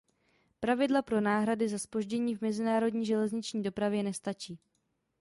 Pravidla 0.59 1.01
pro 1.01 1.21
náhrady 1.21 1.69
za 1.69 1.79
zpoždění 1.79 2.35
v 2.35 2.41
mezinárodní 2.41 3.05
železniční 3.05 3.63
dopravě 3.63 4.03
nestačí. 4.03 4.59